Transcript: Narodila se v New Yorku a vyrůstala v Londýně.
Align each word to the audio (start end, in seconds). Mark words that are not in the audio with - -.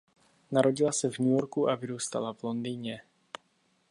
Narodila 0.51 0.91
se 0.91 1.09
v 1.09 1.19
New 1.19 1.27
Yorku 1.29 1.69
a 1.69 1.75
vyrůstala 1.75 2.33
v 2.33 2.43
Londýně. 2.43 3.01